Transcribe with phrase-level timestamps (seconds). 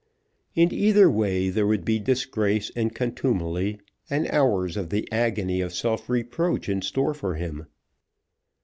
[0.55, 3.77] In either way there would be disgrace, and contumely,
[4.09, 7.67] and hours of the agony of self reproach in store for him!